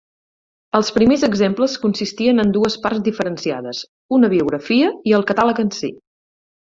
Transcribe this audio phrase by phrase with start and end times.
[0.77, 3.83] Els primers exemples consistien en dues parts diferenciades:
[4.19, 5.93] una biografia i el catàleg en si.